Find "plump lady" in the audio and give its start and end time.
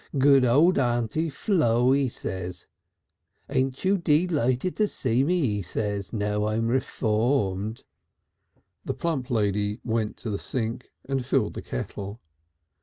8.95-9.79